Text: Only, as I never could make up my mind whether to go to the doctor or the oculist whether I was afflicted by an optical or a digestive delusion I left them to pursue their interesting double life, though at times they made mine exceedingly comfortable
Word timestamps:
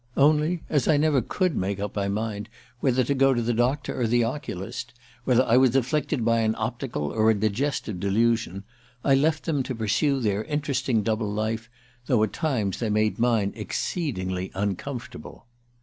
Only, 0.17 0.63
as 0.67 0.87
I 0.87 0.97
never 0.97 1.21
could 1.21 1.55
make 1.55 1.79
up 1.79 1.95
my 1.95 2.07
mind 2.07 2.49
whether 2.79 3.03
to 3.03 3.13
go 3.13 3.35
to 3.35 3.41
the 3.43 3.53
doctor 3.53 4.01
or 4.01 4.07
the 4.07 4.23
oculist 4.23 4.93
whether 5.25 5.43
I 5.43 5.57
was 5.57 5.75
afflicted 5.75 6.25
by 6.25 6.39
an 6.39 6.55
optical 6.57 7.11
or 7.13 7.29
a 7.29 7.35
digestive 7.35 7.99
delusion 7.99 8.63
I 9.03 9.13
left 9.13 9.43
them 9.45 9.61
to 9.61 9.75
pursue 9.75 10.19
their 10.19 10.43
interesting 10.45 11.03
double 11.03 11.31
life, 11.31 11.69
though 12.07 12.23
at 12.23 12.33
times 12.33 12.79
they 12.79 12.89
made 12.89 13.19
mine 13.19 13.53
exceedingly 13.55 14.47
comfortable 14.75 15.45